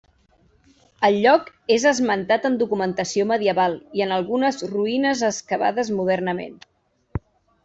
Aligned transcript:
El 1.09 1.17
lloc 1.25 1.51
és 1.75 1.85
esmentat 1.89 2.47
en 2.49 2.57
documentació 2.61 3.27
medieval, 3.33 3.77
i 4.01 4.03
en 4.07 4.15
algunes 4.17 4.59
ruïnes 4.73 5.23
excavades 5.29 5.93
modernament. 6.01 6.59